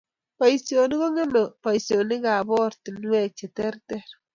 [0.39, 4.05] Boisionik kongemei boisietab oratinwek che terter